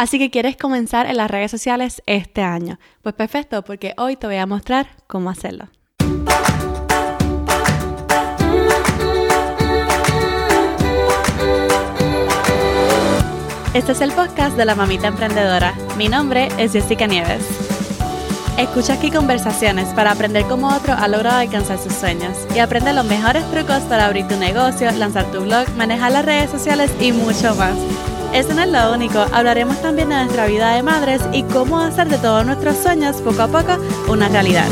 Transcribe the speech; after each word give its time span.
Así 0.00 0.18
que 0.18 0.30
quieres 0.30 0.56
comenzar 0.56 1.04
en 1.04 1.18
las 1.18 1.30
redes 1.30 1.50
sociales 1.50 2.02
este 2.06 2.40
año. 2.40 2.78
Pues 3.02 3.14
perfecto, 3.14 3.62
porque 3.62 3.92
hoy 3.98 4.16
te 4.16 4.26
voy 4.26 4.36
a 4.36 4.46
mostrar 4.46 4.86
cómo 5.06 5.28
hacerlo. 5.28 5.68
Este 13.74 13.92
es 13.92 14.00
el 14.00 14.12
podcast 14.12 14.56
de 14.56 14.64
la 14.64 14.74
mamita 14.74 15.08
emprendedora. 15.08 15.74
Mi 15.98 16.08
nombre 16.08 16.48
es 16.56 16.72
Jessica 16.72 17.06
Nieves. 17.06 17.44
Escucha 18.56 18.94
aquí 18.94 19.10
conversaciones 19.10 19.92
para 19.92 20.12
aprender 20.12 20.44
cómo 20.44 20.74
otro 20.74 20.94
ha 20.94 21.08
logrado 21.08 21.40
alcanzar 21.40 21.76
sus 21.76 21.92
sueños 21.92 22.38
y 22.54 22.60
aprende 22.60 22.94
los 22.94 23.04
mejores 23.04 23.44
trucos 23.50 23.80
para 23.80 24.06
abrir 24.06 24.26
tu 24.26 24.38
negocio, 24.38 24.90
lanzar 24.92 25.30
tu 25.30 25.42
blog, 25.42 25.68
manejar 25.76 26.12
las 26.12 26.24
redes 26.24 26.50
sociales 26.50 26.90
y 27.02 27.12
mucho 27.12 27.54
más. 27.54 27.76
Eso 28.32 28.54
no 28.54 28.62
es 28.62 28.68
lo 28.68 28.92
único, 28.94 29.18
hablaremos 29.32 29.82
también 29.82 30.08
de 30.08 30.14
nuestra 30.14 30.46
vida 30.46 30.76
de 30.76 30.84
madres 30.84 31.20
y 31.32 31.42
cómo 31.42 31.80
hacer 31.80 32.08
de 32.08 32.16
todos 32.16 32.46
nuestros 32.46 32.76
sueños 32.76 33.16
poco 33.22 33.42
a 33.42 33.48
poco 33.48 33.76
una 34.08 34.28
realidad. 34.28 34.68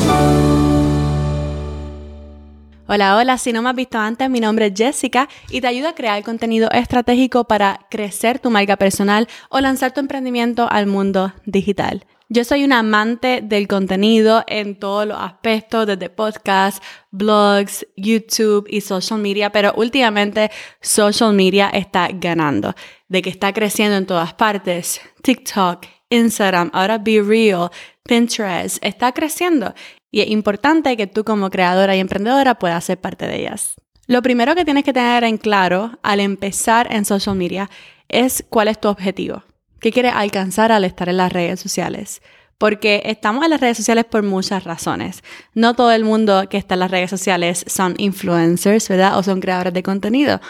Hola, 2.87 3.17
hola, 3.17 3.37
si 3.37 3.53
no 3.53 3.61
me 3.61 3.69
has 3.69 3.75
visto 3.75 3.99
antes, 3.99 4.31
mi 4.31 4.39
nombre 4.39 4.67
es 4.67 4.75
Jessica 4.77 5.29
y 5.51 5.61
te 5.61 5.67
ayudo 5.67 5.89
a 5.89 5.95
crear 5.95 6.23
contenido 6.23 6.71
estratégico 6.71 7.45
para 7.45 7.81
crecer 7.91 8.39
tu 8.39 8.49
marca 8.49 8.77
personal 8.77 9.27
o 9.51 9.59
lanzar 9.59 9.93
tu 9.93 9.99
emprendimiento 9.99 10.69
al 10.71 10.87
mundo 10.87 11.33
digital. 11.45 12.05
Yo 12.31 12.45
soy 12.45 12.63
una 12.63 12.81
amante 12.81 13.41
del 13.43 13.67
contenido 13.67 14.45
en 14.47 14.79
todos 14.79 15.07
los 15.07 15.19
aspectos, 15.19 15.87
desde 15.87 16.11
podcasts, 16.11 16.87
blogs, 17.11 17.87
YouTube 17.97 18.67
y 18.69 18.83
social 18.83 19.19
media, 19.19 19.51
pero 19.51 19.73
últimamente 19.75 20.51
social 20.83 21.33
media 21.33 21.71
está 21.71 22.09
ganando, 22.13 22.75
de 23.09 23.23
que 23.23 23.31
está 23.31 23.55
creciendo 23.55 23.97
en 23.97 24.05
todas 24.05 24.35
partes. 24.35 25.01
TikTok, 25.23 25.87
Instagram, 26.11 26.71
ahora 26.75 26.99
Be 26.99 27.23
Real, 27.23 27.71
Pinterest, 28.03 28.77
está 28.85 29.13
creciendo 29.13 29.73
y 30.11 30.21
es 30.21 30.29
importante 30.29 30.99
que 30.99 31.07
tú 31.07 31.25
como 31.25 31.49
creadora 31.49 31.97
y 31.97 32.01
emprendedora 32.01 32.59
puedas 32.59 32.85
ser 32.85 33.01
parte 33.01 33.27
de 33.27 33.37
ellas. 33.41 33.77
Lo 34.07 34.21
primero 34.21 34.55
que 34.55 34.67
tienes 34.67 34.85
que 34.85 34.93
tener 34.93 35.25
en 35.25 35.39
claro 35.39 35.99
al 36.03 36.21
empezar 36.21 36.93
en 36.93 37.07
social 37.07 37.37
media 37.37 37.71
es 38.09 38.45
cuál 38.51 38.69
es 38.69 38.79
tu 38.79 38.89
objetivo. 38.89 39.45
¿Qué 39.81 39.93
quieres 39.93 40.13
alcanzar 40.15 40.73
al 40.73 40.85
estar 40.85 41.09
en 41.09 41.19
las 41.19 41.33
redes 41.33 41.61
sociales? 41.61 42.21
Porque 42.59 43.03
estamos 43.05 43.45
en 43.45 43.51
las 43.51 43.61
redes 43.61 43.77
sociales 43.77 44.05
por 44.05 44.25
muchas 44.25 44.65
razones. 44.65 45.23
No 45.55 45.75
todo 45.75 45.93
el 45.93 46.03
mundo 46.03 46.49
que 46.51 46.57
está 46.57 46.75
en 46.75 46.81
las 46.81 46.91
redes 46.91 47.11
sociales 47.11 47.65
son 47.69 47.95
influencers, 47.99 48.89
¿verdad? 48.89 49.17
O 49.17 49.23
son 49.23 49.41
creadores 49.41 49.73
de 49.73 49.85
contenido. 49.85 50.41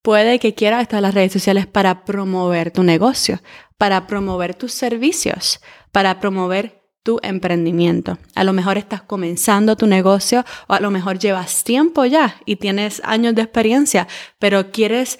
Puede 0.00 0.38
que 0.38 0.54
quieras 0.54 0.80
estar 0.80 0.98
en 0.98 1.02
las 1.02 1.14
redes 1.14 1.32
sociales 1.32 1.66
para 1.66 2.06
promover 2.06 2.70
tu 2.70 2.82
negocio, 2.82 3.42
para 3.76 4.06
promover 4.06 4.54
tus 4.54 4.72
servicios, 4.72 5.60
para 5.92 6.18
promover 6.18 6.80
tu 7.02 7.18
emprendimiento. 7.22 8.18
A 8.34 8.44
lo 8.44 8.54
mejor 8.54 8.78
estás 8.78 9.02
comenzando 9.02 9.76
tu 9.76 9.86
negocio 9.86 10.44
o 10.68 10.74
a 10.74 10.80
lo 10.80 10.90
mejor 10.90 11.18
llevas 11.18 11.64
tiempo 11.64 12.06
ya 12.06 12.36
y 12.46 12.56
tienes 12.56 13.02
años 13.04 13.34
de 13.34 13.42
experiencia, 13.42 14.08
pero 14.38 14.70
quieres 14.70 15.18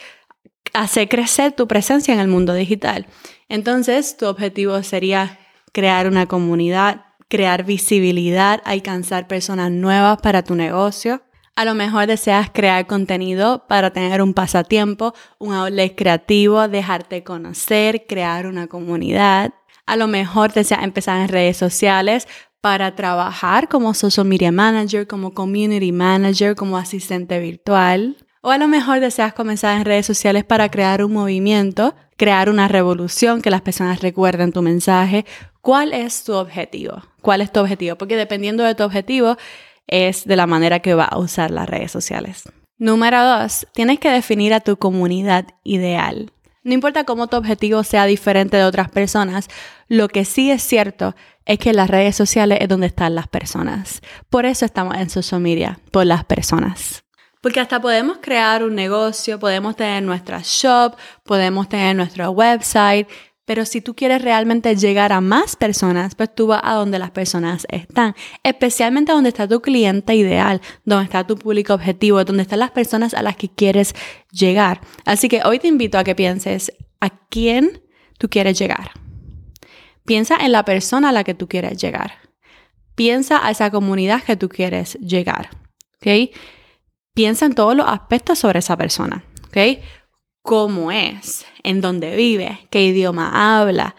hacer 0.72 1.08
crecer 1.08 1.52
tu 1.52 1.67
presencia 1.69 2.14
en 2.14 2.20
el 2.20 2.28
mundo 2.28 2.55
digital. 2.55 3.06
Entonces, 3.50 4.16
tu 4.16 4.26
objetivo 4.26 4.80
sería 4.84 5.40
crear 5.72 6.06
una 6.06 6.26
comunidad, 6.26 7.04
crear 7.28 7.64
visibilidad, 7.64 8.62
alcanzar 8.64 9.26
personas 9.26 9.72
nuevas 9.72 10.20
para 10.22 10.44
tu 10.44 10.54
negocio. 10.54 11.20
A 11.56 11.64
lo 11.64 11.74
mejor 11.74 12.06
deseas 12.06 12.48
crear 12.50 12.86
contenido 12.86 13.66
para 13.66 13.90
tener 13.90 14.22
un 14.22 14.34
pasatiempo, 14.34 15.14
un 15.40 15.52
outlet 15.52 15.96
creativo, 15.96 16.68
dejarte 16.68 17.24
conocer, 17.24 18.06
crear 18.08 18.46
una 18.46 18.68
comunidad. 18.68 19.52
A 19.84 19.96
lo 19.96 20.06
mejor 20.06 20.52
deseas 20.52 20.84
empezar 20.84 21.20
en 21.20 21.28
redes 21.28 21.56
sociales 21.56 22.28
para 22.60 22.94
trabajar 22.94 23.68
como 23.68 23.94
social 23.94 24.26
media 24.28 24.52
manager, 24.52 25.08
como 25.08 25.34
community 25.34 25.90
manager, 25.90 26.54
como 26.54 26.78
asistente 26.78 27.40
virtual. 27.40 28.16
O 28.42 28.50
a 28.50 28.58
lo 28.58 28.68
mejor 28.68 29.00
deseas 29.00 29.34
comenzar 29.34 29.77
en 29.77 29.84
redes 29.84 30.06
sociales 30.06 30.44
para 30.44 30.70
crear 30.70 31.05
un 31.05 31.12
movimiento, 31.12 31.94
crear 32.20 32.51
una 32.51 32.69
revolución, 32.69 33.41
que 33.41 33.48
las 33.48 33.63
personas 33.63 34.03
recuerden 34.03 34.53
tu 34.53 34.61
mensaje. 34.61 35.25
¿Cuál 35.63 35.95
es 35.95 36.23
tu 36.23 36.35
objetivo? 36.35 37.03
¿Cuál 37.23 37.41
es 37.41 37.51
tu 37.51 37.61
objetivo? 37.61 37.97
Porque 37.97 38.14
dependiendo 38.14 38.63
de 38.63 38.75
tu 38.75 38.83
objetivo 38.83 39.39
es 39.86 40.27
de 40.27 40.36
la 40.36 40.47
manera 40.47 40.81
que 40.81 40.92
va 40.92 41.07
a 41.07 41.19
usar 41.19 41.51
las 41.51 41.67
redes 41.67 41.91
sociales. 41.91 42.42
Número 42.77 43.25
dos, 43.25 43.67
tienes 43.73 44.01
que 44.01 44.11
definir 44.11 44.53
a 44.53 44.61
tu 44.61 44.77
comunidad 44.77 45.47
ideal. 45.64 46.31
No 46.63 46.75
importa 46.75 47.05
cómo 47.05 47.27
tu 47.27 47.39
objetivo 47.39 47.85
sea 47.85 48.05
diferente 48.05 48.58
de 48.58 48.64
otras 48.64 48.91
personas, 48.91 49.48
lo 49.89 50.08
que 50.08 50.27
sí 50.27 50.51
es 50.51 50.63
cierto 50.63 51.17
es 51.47 51.58
que 51.58 51.73
las 51.73 51.89
redes 51.89 52.17
sociales 52.17 52.58
es 52.61 52.69
donde 52.69 52.89
están 52.89 53.14
las 53.14 53.29
personas. 53.29 54.02
Por 54.29 54.45
eso 54.45 54.67
estamos 54.67 54.95
en 54.98 55.08
social 55.08 55.41
media, 55.41 55.81
por 55.91 56.05
las 56.05 56.27
personas. 56.27 57.02
Porque 57.40 57.61
hasta 57.61 57.80
podemos 57.80 58.18
crear 58.20 58.62
un 58.62 58.74
negocio, 58.74 59.39
podemos 59.39 59.77
tener 59.77 60.02
nuestra 60.02 60.40
shop, 60.45 60.96
podemos 61.24 61.68
tener 61.68 61.96
nuestro 61.96 62.30
website, 62.30 63.08
pero 63.51 63.64
si 63.64 63.80
tú 63.80 63.96
quieres 63.96 64.23
realmente 64.23 64.77
llegar 64.77 65.12
a 65.12 65.20
más 65.20 65.56
personas, 65.56 66.14
pues 66.14 66.33
tú 66.33 66.46
vas 66.46 66.61
a 66.62 66.74
donde 66.74 67.01
las 67.01 67.11
personas 67.11 67.67
están, 67.68 68.14
especialmente 68.45 69.11
donde 69.11 69.30
está 69.30 69.48
tu 69.48 69.61
cliente 69.61 70.14
ideal, 70.14 70.61
donde 70.84 71.06
está 71.06 71.27
tu 71.27 71.36
público 71.36 71.74
objetivo, 71.74 72.23
donde 72.24 72.42
están 72.42 72.61
las 72.61 72.70
personas 72.70 73.12
a 73.12 73.23
las 73.23 73.34
que 73.34 73.48
quieres 73.48 73.96
llegar. 74.30 74.80
Así 75.05 75.28
que 75.28 75.42
hoy 75.45 75.58
te 75.58 75.67
invito 75.67 75.98
a 75.98 76.05
que 76.05 76.14
pienses 76.14 76.72
a 77.01 77.11
quién 77.28 77.83
tú 78.18 78.28
quieres 78.28 78.57
llegar. 78.57 78.92
Piensa 80.05 80.36
en 80.36 80.52
la 80.52 80.64
persona 80.64 81.08
a 81.08 81.12
la 81.12 81.24
que 81.24 81.34
tú 81.34 81.48
quieres 81.48 81.77
llegar. 81.83 82.18
Piensa 82.95 83.45
a 83.45 83.51
esa 83.51 83.72
comunidad 83.72 84.22
que 84.22 84.36
tú 84.36 84.48
quieres 84.48 84.95
llegar. 85.01 85.51
¿Ok? 85.96 86.30
Piensa 87.20 87.45
en 87.45 87.55
todos 87.55 87.77
los 87.77 87.86
aspectos 87.86 88.39
sobre 88.39 88.61
esa 88.61 88.79
persona. 88.79 89.25
¿Ok? 89.48 89.58
cómo 90.42 90.91
es, 90.91 91.45
en 91.63 91.81
dónde 91.81 92.17
vive, 92.17 92.67
qué 92.70 92.83
idioma 92.85 93.61
habla, 93.61 93.95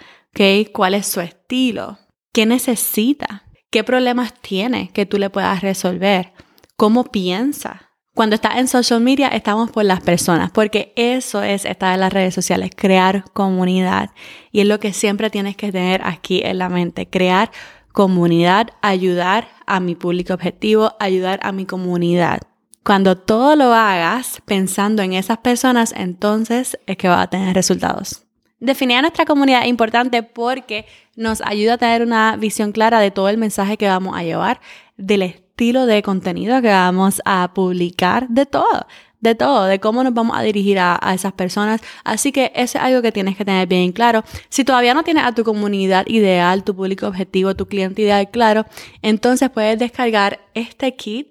cuál 0.73 0.95
es 0.95 1.07
su 1.07 1.21
estilo, 1.21 1.99
qué 2.33 2.45
necesita, 2.45 3.45
qué 3.69 3.83
problemas 3.83 4.33
tiene 4.33 4.89
que 4.91 5.05
tú 5.05 5.17
le 5.17 5.29
puedas 5.29 5.61
resolver, 5.61 6.33
cómo 6.75 7.05
piensa. 7.05 7.89
Cuando 8.13 8.35
estás 8.35 8.57
en 8.57 8.67
social 8.67 8.99
media 8.99 9.29
estamos 9.29 9.71
por 9.71 9.85
las 9.85 10.01
personas, 10.01 10.51
porque 10.51 10.93
eso 10.95 11.43
es 11.43 11.63
estar 11.63 11.93
en 11.93 12.01
las 12.01 12.11
redes 12.11 12.33
sociales, 12.33 12.71
crear 12.75 13.23
comunidad. 13.33 14.09
Y 14.51 14.59
es 14.61 14.67
lo 14.67 14.79
que 14.79 14.91
siempre 14.91 15.29
tienes 15.29 15.55
que 15.55 15.71
tener 15.71 16.01
aquí 16.03 16.41
en 16.43 16.57
la 16.57 16.67
mente, 16.67 17.07
crear 17.07 17.51
comunidad, 17.93 18.71
ayudar 18.81 19.47
a 19.65 19.79
mi 19.79 19.95
público 19.95 20.33
objetivo, 20.33 20.93
ayudar 20.99 21.39
a 21.43 21.53
mi 21.53 21.65
comunidad. 21.65 22.41
Cuando 22.83 23.15
todo 23.15 23.55
lo 23.55 23.73
hagas 23.73 24.41
pensando 24.45 25.03
en 25.03 25.13
esas 25.13 25.37
personas, 25.37 25.93
entonces 25.95 26.79
es 26.87 26.97
que 26.97 27.07
va 27.07 27.21
a 27.21 27.29
tener 27.29 27.53
resultados. 27.53 28.23
Definir 28.59 28.97
a 28.97 29.01
nuestra 29.01 29.25
comunidad 29.25 29.61
es 29.61 29.67
importante 29.67 30.23
porque 30.23 30.85
nos 31.15 31.41
ayuda 31.41 31.73
a 31.73 31.77
tener 31.77 32.01
una 32.01 32.35
visión 32.37 32.71
clara 32.71 32.99
de 32.99 33.11
todo 33.11 33.29
el 33.29 33.37
mensaje 33.37 33.77
que 33.77 33.87
vamos 33.87 34.15
a 34.15 34.23
llevar, 34.23 34.61
del 34.97 35.21
estilo 35.21 35.85
de 35.85 36.01
contenido 36.01 36.59
que 36.61 36.69
vamos 36.69 37.21
a 37.25 37.53
publicar, 37.53 38.27
de 38.29 38.47
todo, 38.47 38.87
de 39.19 39.35
todo, 39.35 39.65
de 39.65 39.79
cómo 39.79 40.03
nos 40.03 40.15
vamos 40.15 40.35
a 40.35 40.41
dirigir 40.41 40.79
a, 40.79 40.97
a, 40.99 41.13
esas 41.13 41.33
personas. 41.33 41.81
Así 42.03 42.31
que 42.31 42.51
eso 42.55 42.79
es 42.79 42.83
algo 42.83 43.03
que 43.03 43.11
tienes 43.11 43.37
que 43.37 43.45
tener 43.45 43.67
bien 43.67 43.91
claro. 43.91 44.23
Si 44.49 44.63
todavía 44.63 44.95
no 44.95 45.03
tienes 45.03 45.23
a 45.23 45.33
tu 45.33 45.43
comunidad 45.43 46.07
ideal, 46.07 46.63
tu 46.63 46.75
público 46.75 47.05
objetivo, 47.07 47.55
tu 47.55 47.67
cliente 47.67 48.01
ideal 48.01 48.29
claro, 48.31 48.65
entonces 49.03 49.51
puedes 49.51 49.77
descargar 49.77 50.39
este 50.55 50.95
kit 50.95 51.30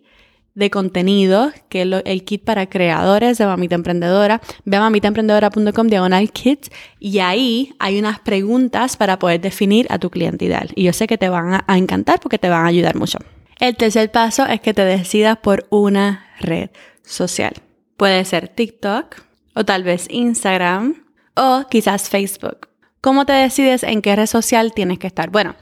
de 0.55 0.71
contenido, 0.71 1.53
que 1.69 1.83
es 1.83 1.89
el 2.05 2.25
kit 2.25 2.45
para 2.45 2.69
creadores 2.69 3.39
de 3.39 3.47
Mamita 3.47 3.75
Emprendedora. 3.75 4.41
Ve 4.65 4.77
a 4.77 4.81
mamitaemprendedora.com 4.81 5.87
diagonal 5.87 6.31
kit 6.33 6.69
y 6.99 7.19
ahí 7.21 7.75
hay 7.79 7.99
unas 7.99 8.21
preguntas 8.21 8.97
para 8.97 9.19
poder 9.19 9.41
definir 9.41 9.87
a 9.91 9.99
tu 9.99 10.11
cliente 10.11 10.45
ideal. 10.45 10.71
Y 10.75 10.85
yo 10.85 10.93
sé 10.93 11.07
que 11.07 11.19
te 11.19 11.29
van 11.29 11.55
a, 11.55 11.65
a 11.67 11.79
encantar 11.79 12.21
porque 12.21 12.39
te 12.39 12.49
van 12.49 12.65
a 12.65 12.69
ayudar 12.69 12.97
mucho. 12.97 13.19
El 13.59 13.77
tercer 13.77 14.11
paso 14.11 14.47
es 14.47 14.61
que 14.61 14.75
te 14.75 14.85
decidas 14.85 15.39
por 15.39 15.67
una 15.71 16.27
red 16.41 16.71
social. 17.05 17.53
Puede 17.97 18.25
ser 18.25 18.49
TikTok 18.49 19.17
o 19.55 19.65
tal 19.65 19.85
vez 19.85 20.07
Instagram 20.11 21.05
o 21.35 21.65
quizás 21.71 22.09
Facebook. 22.09 22.69
¿Cómo 23.01 23.25
te 23.25 23.33
decides 23.33 23.83
en 23.83 24.03
qué 24.03 24.17
red 24.17 24.27
social 24.27 24.73
tienes 24.75 24.99
que 24.99 25.07
estar? 25.07 25.31
Bueno, 25.31 25.57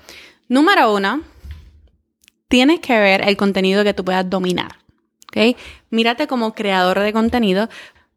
número 0.48 0.94
uno, 0.94 1.22
tienes 2.48 2.80
que 2.80 2.98
ver 2.98 3.26
el 3.28 3.36
contenido 3.36 3.84
que 3.84 3.94
tú 3.94 4.04
puedas 4.04 4.28
dominar. 4.28 4.78
¿Ok? 5.28 5.56
Mírate 5.90 6.26
como 6.26 6.54
creador 6.54 7.00
de 7.00 7.12
contenido 7.12 7.68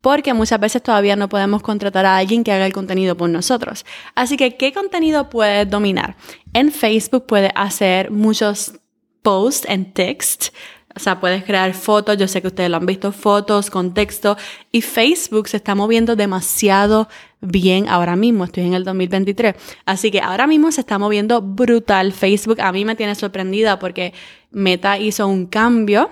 porque 0.01 0.33
muchas 0.33 0.59
veces 0.59 0.81
todavía 0.81 1.15
no 1.15 1.29
podemos 1.29 1.61
contratar 1.61 2.05
a 2.05 2.17
alguien 2.17 2.43
que 2.43 2.51
haga 2.51 2.65
el 2.65 2.73
contenido 2.73 3.15
por 3.15 3.29
nosotros. 3.29 3.85
Así 4.15 4.35
que, 4.35 4.57
¿qué 4.57 4.73
contenido 4.73 5.29
puedes 5.29 5.69
dominar? 5.69 6.15
En 6.53 6.71
Facebook 6.71 7.27
puedes 7.27 7.51
hacer 7.55 8.09
muchos 8.09 8.73
posts 9.21 9.67
en 9.69 9.93
text. 9.93 10.47
O 10.93 10.99
sea, 10.99 11.21
puedes 11.21 11.45
crear 11.45 11.73
fotos, 11.73 12.17
yo 12.17 12.27
sé 12.27 12.41
que 12.41 12.47
ustedes 12.47 12.69
lo 12.69 12.77
han 12.77 12.85
visto, 12.85 13.11
fotos 13.11 13.69
con 13.69 13.93
texto. 13.93 14.35
Y 14.71 14.81
Facebook 14.81 15.47
se 15.47 15.57
está 15.57 15.75
moviendo 15.75 16.15
demasiado 16.15 17.07
bien 17.39 17.87
ahora 17.87 18.15
mismo, 18.15 18.43
estoy 18.43 18.65
en 18.65 18.73
el 18.73 18.83
2023. 18.83 19.55
Así 19.85 20.11
que 20.11 20.19
ahora 20.19 20.47
mismo 20.47 20.71
se 20.71 20.81
está 20.81 20.97
moviendo 20.97 21.41
brutal. 21.41 22.11
Facebook 22.11 22.59
a 22.59 22.71
mí 22.71 22.83
me 22.85 22.95
tiene 22.95 23.15
sorprendida 23.15 23.79
porque 23.79 24.13
Meta 24.49 24.97
hizo 24.97 25.27
un 25.27 25.45
cambio 25.45 26.09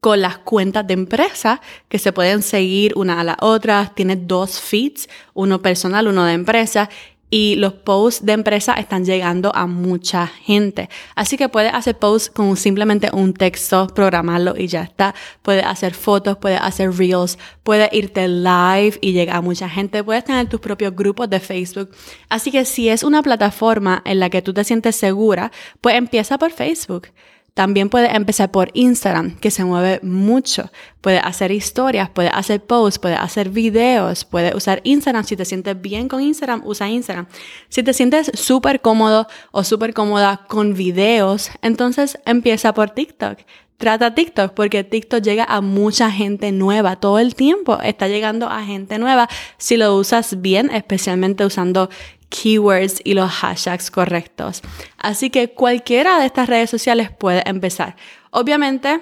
con 0.00 0.20
las 0.20 0.38
cuentas 0.38 0.86
de 0.86 0.94
empresa 0.94 1.60
que 1.88 1.98
se 1.98 2.12
pueden 2.12 2.42
seguir 2.42 2.92
una 2.96 3.20
a 3.20 3.24
la 3.24 3.36
otra. 3.40 3.92
Tiene 3.94 4.16
dos 4.16 4.60
feeds, 4.60 5.08
uno 5.34 5.60
personal, 5.60 6.08
uno 6.08 6.24
de 6.24 6.32
empresa 6.32 6.88
y 7.30 7.54
los 7.54 7.72
posts 7.72 8.26
de 8.26 8.32
empresa 8.32 8.74
están 8.74 9.04
llegando 9.04 9.54
a 9.54 9.66
mucha 9.66 10.26
gente. 10.26 10.90
Así 11.14 11.36
que 11.36 11.48
puedes 11.48 11.72
hacer 11.72 11.96
posts 11.96 12.28
con 12.28 12.56
simplemente 12.56 13.08
un 13.12 13.32
texto, 13.32 13.86
programarlo 13.94 14.56
y 14.56 14.66
ya 14.66 14.82
está. 14.82 15.14
Puedes 15.42 15.64
hacer 15.64 15.94
fotos, 15.94 16.36
puedes 16.38 16.60
hacer 16.60 16.92
reels, 16.92 17.38
puedes 17.62 17.88
irte 17.92 18.26
live 18.26 18.98
y 19.00 19.12
llegar 19.12 19.36
a 19.36 19.40
mucha 19.40 19.68
gente. 19.68 20.02
Puedes 20.02 20.24
tener 20.24 20.48
tus 20.48 20.60
propios 20.60 20.94
grupos 20.94 21.30
de 21.30 21.38
Facebook. 21.38 21.90
Así 22.28 22.50
que 22.50 22.64
si 22.64 22.88
es 22.88 23.04
una 23.04 23.22
plataforma 23.22 24.02
en 24.04 24.18
la 24.18 24.28
que 24.28 24.42
tú 24.42 24.52
te 24.52 24.64
sientes 24.64 24.96
segura, 24.96 25.52
pues 25.80 25.94
empieza 25.94 26.36
por 26.36 26.50
Facebook. 26.50 27.08
También 27.54 27.88
puedes 27.88 28.14
empezar 28.14 28.50
por 28.50 28.70
Instagram, 28.74 29.36
que 29.38 29.50
se 29.50 29.64
mueve 29.64 30.00
mucho. 30.02 30.70
Puedes 31.00 31.22
hacer 31.24 31.50
historias, 31.50 32.08
puedes 32.10 32.32
hacer 32.34 32.64
posts, 32.64 32.98
puedes 32.98 33.18
hacer 33.18 33.50
videos, 33.50 34.24
puedes 34.24 34.54
usar 34.54 34.80
Instagram. 34.84 35.24
Si 35.24 35.36
te 35.36 35.44
sientes 35.44 35.80
bien 35.80 36.08
con 36.08 36.22
Instagram, 36.22 36.62
usa 36.64 36.88
Instagram. 36.88 37.26
Si 37.68 37.82
te 37.82 37.92
sientes 37.92 38.30
súper 38.34 38.80
cómodo 38.80 39.26
o 39.50 39.64
súper 39.64 39.94
cómoda 39.94 40.46
con 40.48 40.74
videos, 40.74 41.50
entonces 41.62 42.18
empieza 42.24 42.72
por 42.74 42.90
TikTok. 42.90 43.38
Trata 43.80 44.14
TikTok 44.14 44.52
porque 44.52 44.84
TikTok 44.84 45.22
llega 45.22 45.44
a 45.44 45.62
mucha 45.62 46.10
gente 46.10 46.52
nueva 46.52 46.96
todo 46.96 47.18
el 47.18 47.34
tiempo. 47.34 47.80
Está 47.80 48.08
llegando 48.08 48.46
a 48.46 48.62
gente 48.62 48.98
nueva 48.98 49.26
si 49.56 49.78
lo 49.78 49.96
usas 49.96 50.42
bien, 50.42 50.70
especialmente 50.70 51.46
usando 51.46 51.88
keywords 52.30 53.00
y 53.04 53.14
los 53.14 53.30
hashtags 53.30 53.90
correctos. 53.90 54.62
Así 54.96 55.28
que 55.28 55.52
cualquiera 55.52 56.18
de 56.18 56.26
estas 56.26 56.48
redes 56.48 56.70
sociales 56.70 57.10
puede 57.10 57.42
empezar. 57.46 57.96
Obviamente, 58.30 59.00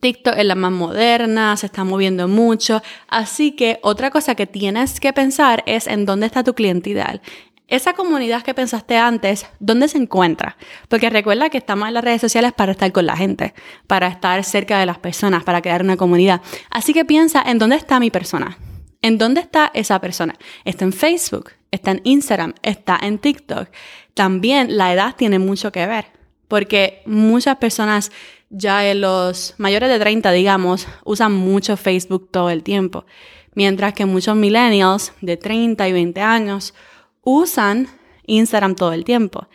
TikTok 0.00 0.34
es 0.36 0.46
la 0.46 0.54
más 0.54 0.72
moderna, 0.72 1.56
se 1.56 1.66
está 1.66 1.84
moviendo 1.84 2.26
mucho, 2.26 2.82
así 3.08 3.52
que 3.52 3.78
otra 3.82 4.10
cosa 4.10 4.34
que 4.34 4.46
tienes 4.46 4.98
que 4.98 5.12
pensar 5.12 5.62
es 5.66 5.86
en 5.86 6.06
dónde 6.06 6.26
está 6.26 6.42
tu 6.42 6.54
cliente 6.54 6.90
ideal. 6.90 7.20
Esa 7.68 7.94
comunidad 7.94 8.42
que 8.42 8.52
pensaste 8.52 8.98
antes, 8.98 9.46
¿dónde 9.58 9.88
se 9.88 9.96
encuentra? 9.96 10.56
Porque 10.88 11.08
recuerda 11.08 11.48
que 11.48 11.58
estamos 11.58 11.88
en 11.88 11.94
las 11.94 12.04
redes 12.04 12.20
sociales 12.20 12.52
para 12.52 12.72
estar 12.72 12.92
con 12.92 13.06
la 13.06 13.16
gente, 13.16 13.54
para 13.86 14.08
estar 14.08 14.42
cerca 14.44 14.78
de 14.78 14.86
las 14.86 14.98
personas, 14.98 15.42
para 15.44 15.62
crear 15.62 15.82
una 15.82 15.96
comunidad. 15.96 16.42
Así 16.68 16.92
que 16.92 17.04
piensa 17.04 17.42
en 17.46 17.58
dónde 17.58 17.76
está 17.76 17.98
mi 17.98 18.10
persona. 18.10 18.58
¿En 19.00 19.18
dónde 19.18 19.40
está 19.40 19.70
esa 19.72 20.00
persona? 20.00 20.34
Está 20.64 20.84
en 20.84 20.92
Facebook, 20.92 21.52
está 21.72 21.90
en 21.90 22.00
Instagram, 22.04 22.54
está 22.62 22.98
en 23.02 23.18
TikTok. 23.18 23.68
También 24.14 24.76
la 24.76 24.92
edad 24.92 25.16
tiene 25.16 25.40
mucho 25.40 25.72
que 25.72 25.86
ver, 25.86 26.06
porque 26.46 27.02
muchas 27.06 27.56
personas 27.56 28.12
ya 28.50 28.88
en 28.88 29.00
los 29.00 29.54
mayores 29.58 29.88
de 29.88 29.98
30, 29.98 30.30
digamos, 30.30 30.86
usan 31.04 31.32
mucho 31.32 31.76
Facebook 31.76 32.30
todo 32.30 32.50
el 32.50 32.62
tiempo, 32.62 33.06
mientras 33.54 33.94
que 33.94 34.06
muchos 34.06 34.36
millennials 34.36 35.12
de 35.20 35.36
30 35.36 35.88
y 35.88 35.92
20 35.92 36.20
años 36.20 36.74
usan 37.22 37.88
Instagram 38.26 38.76
todo 38.76 38.92
el 38.92 39.04
tiempo. 39.04 39.48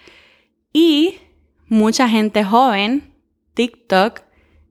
Y 0.74 1.20
mucha 1.68 2.10
gente 2.10 2.44
joven, 2.44 3.14
TikTok, 3.54 4.22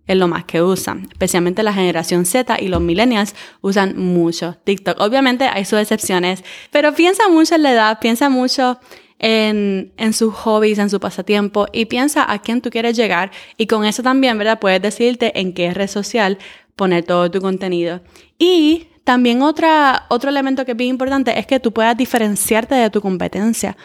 es 0.06 0.17
lo 0.17 0.29
más 0.29 0.44
que 0.44 0.62
usan. 0.62 1.08
Especialmente 1.11 1.62
la 1.62 1.73
generación 1.73 2.25
Z 2.26 2.61
y 2.61 2.69
los 2.69 2.81
millennials 2.81 3.35
usan 3.61 3.99
mucho 3.99 4.56
TikTok. 4.64 5.00
Obviamente 5.00 5.44
hay 5.44 5.64
sus 5.64 5.79
excepciones, 5.79 6.44
pero 6.70 6.94
piensa 6.94 7.29
mucho 7.29 7.55
en 7.55 7.62
la 7.62 7.73
edad, 7.73 7.99
piensa 8.00 8.29
mucho 8.29 8.79
en, 9.19 9.93
en 9.97 10.12
sus 10.12 10.35
hobbies, 10.35 10.79
en 10.79 10.91
su 10.91 11.00
pasatiempo 11.00 11.67
y 11.73 11.87
piensa 11.87 12.31
a 12.31 12.38
quién 12.41 12.61
tú 12.61 12.70
quieres 12.70 12.97
llegar 12.97 13.31
y 13.56 13.67
con 13.67 13.85
eso 13.85 14.03
también, 14.03 14.38
¿verdad? 14.38 14.61
Puedes 14.61 14.82
decidirte 14.82 15.38
en 15.41 15.53
qué 15.53 15.73
red 15.73 15.88
social 15.88 16.38
poner 16.76 17.05
todo 17.05 17.31
tu 17.31 17.41
contenido. 17.41 18.02
Y 18.38 18.88
también 19.05 19.41
otra, 19.43 20.06
otro 20.09 20.31
elemento 20.31 20.64
que 20.64 20.73
es 20.73 20.76
bien 20.76 20.91
importante 20.91 21.38
es 21.38 21.47
que 21.47 21.61
tú 21.61 21.73
puedas 21.73 21.97
diferenciarte 21.97 22.75
de 22.75 22.91
tu 22.91 23.00
competencia. 23.00 23.76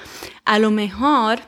A 0.46 0.60
lo 0.60 0.72
mejor 0.72 1.40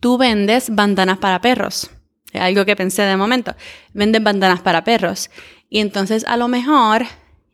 tú 0.00 0.16
vendes 0.18 0.74
bandanas 0.74 1.18
para 1.18 1.40
perros 1.40 1.90
algo 2.38 2.64
que 2.64 2.76
pensé 2.76 3.02
de 3.02 3.16
momento. 3.16 3.54
Venden 3.92 4.24
bandanas 4.24 4.60
para 4.60 4.84
perros. 4.84 5.30
Y 5.70 5.80
entonces 5.80 6.24
a 6.26 6.36
lo 6.36 6.48
mejor 6.48 7.06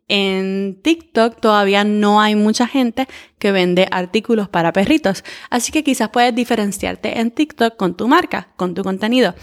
en 0.09 0.81
TikTok 0.83 1.41
todavía 1.41 1.85
no 1.85 2.21
hay 2.21 2.35
mucha 2.35 2.67
gente 2.67 3.07
que 3.39 3.53
vende 3.53 3.87
artículos 3.93 4.49
para 4.49 4.73
perritos. 4.73 5.25
Así 5.51 5.71
que 5.71 5.85
quizás 5.85 6.09
puedes 6.09 6.35
diferenciarte 6.35 7.21
en 7.21 7.31
TikTok 7.31 7.77
con 7.77 7.97
tu 7.97 8.09
marca, 8.09 8.49
con 8.57 8.75
tu 8.75 8.83
contenido. 8.83 9.35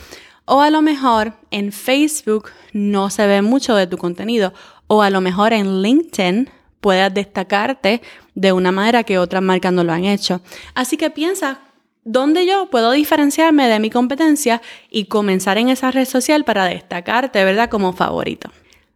O 0.43 0.61
a 0.61 0.69
lo 0.69 0.81
mejor 0.81 1.33
en 1.51 1.71
Facebook 1.71 2.49
no 2.73 3.09
se 3.09 3.27
ve 3.27 3.41
mucho 3.41 3.75
de 3.75 3.87
tu 3.87 3.97
contenido. 3.97 4.53
O 4.87 5.01
a 5.01 5.09
lo 5.09 5.21
mejor 5.21 5.53
en 5.53 5.81
LinkedIn 5.81 6.49
puedas 6.81 7.13
destacarte 7.13 8.01
de 8.35 8.51
una 8.51 8.71
manera 8.71 9.03
que 9.03 9.19
otras 9.19 9.41
marcas 9.41 9.73
no 9.73 9.83
lo 9.83 9.93
han 9.93 10.05
hecho. 10.05 10.41
Así 10.75 10.97
que 10.97 11.09
piensa 11.09 11.61
¿Dónde 12.09 12.45
yo 12.45 12.69
puedo 12.69 12.91
diferenciarme 12.91 13.67
de 13.67 13.81
mi 13.81 13.89
competencia 13.89 14.61
y 14.89 15.07
comenzar 15.07 15.57
en 15.57 15.67
esa 15.67 15.91
red 15.91 16.05
social 16.05 16.45
para 16.45 16.63
destacarte, 16.63 17.43
¿verdad? 17.43 17.69
Como 17.69 17.91
favorito. 17.91 18.49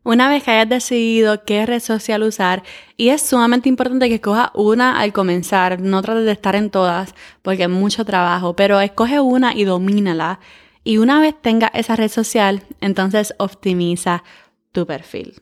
Una 0.03 0.29
vez 0.29 0.43
que 0.43 0.51
hayas 0.51 0.69
decidido 0.69 1.43
qué 1.43 1.65
red 1.65 1.81
social 1.81 2.23
usar, 2.23 2.63
y 2.95 3.09
es 3.09 3.21
sumamente 3.21 3.67
importante 3.67 4.07
que 4.07 4.15
escojas 4.15 4.51
una 4.53 4.97
al 4.97 5.11
comenzar, 5.11 5.81
no 5.81 6.01
trates 6.01 6.23
de 6.23 6.31
estar 6.31 6.55
en 6.55 6.69
todas, 6.69 7.13
porque 7.41 7.63
es 7.63 7.69
mucho 7.69 8.05
trabajo, 8.05 8.55
pero 8.55 8.79
escoge 8.79 9.19
una 9.19 9.53
y 9.55 9.65
domínala. 9.65 10.39
Y 10.85 10.97
una 10.97 11.19
vez 11.19 11.35
tengas 11.41 11.71
esa 11.73 11.97
red 11.97 12.09
social, 12.09 12.63
entonces 12.79 13.33
optimiza 13.39 14.23
tu 14.71 14.87
perfil. 14.87 15.41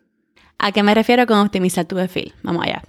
¿A 0.58 0.72
qué 0.72 0.82
me 0.82 0.96
refiero 0.96 1.28
con 1.28 1.38
optimizar 1.38 1.86
tu 1.86 1.96
perfil? 1.96 2.34
Vamos 2.42 2.66
allá. 2.66 2.82